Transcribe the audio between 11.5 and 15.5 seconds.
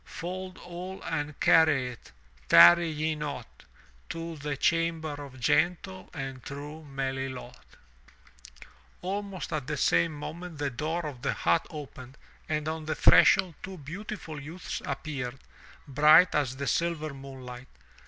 opened and on the threshold two beautiful youths appeared,